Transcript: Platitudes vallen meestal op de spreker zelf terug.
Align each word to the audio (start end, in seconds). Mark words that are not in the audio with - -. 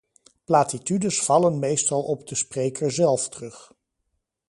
Platitudes 0.45 1.19
vallen 1.21 1.59
meestal 1.59 2.03
op 2.03 2.27
de 2.27 2.35
spreker 2.35 2.91
zelf 2.91 3.29
terug. 3.29 3.73